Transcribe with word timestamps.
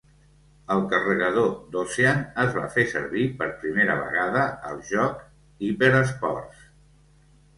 El 0.75 0.79
carregador 0.93 1.51
d'Ocean 1.73 2.23
es 2.45 2.55
va 2.55 2.63
fer 2.77 2.85
servir 2.93 3.25
per 3.41 3.49
primera 3.65 3.99
vegada 3.99 4.45
al 4.71 4.81
joc 4.93 5.21
"Hyper 5.67 5.91
Sports". 6.13 6.65